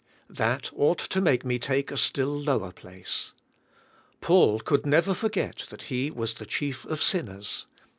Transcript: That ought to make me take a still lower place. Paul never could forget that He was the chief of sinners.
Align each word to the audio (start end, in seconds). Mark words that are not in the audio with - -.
That 0.31 0.71
ought 0.73 0.97
to 0.97 1.21
make 1.21 1.45
me 1.45 1.59
take 1.59 1.91
a 1.91 1.95
still 1.95 2.35
lower 2.35 2.71
place. 2.71 3.33
Paul 4.19 4.59
never 4.83 5.11
could 5.11 5.17
forget 5.17 5.67
that 5.69 5.81
He 5.93 6.09
was 6.09 6.33
the 6.33 6.45
chief 6.47 6.85
of 6.85 7.03
sinners. 7.03 7.67